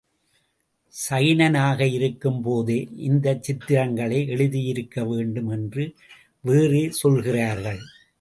ஜைனனாக 0.93 1.79
இருக்கும் 1.93 2.41
போதே 2.41 2.87
இந்தச் 2.95 3.43
சித்திரங்களை 3.43 4.19
எழுதியிருக்க 4.27 5.07
வேண்டும் 5.07 5.49
என்று 5.49 5.93
வேறே 6.41 6.89
சொல்கிறார்கள். 6.91 7.79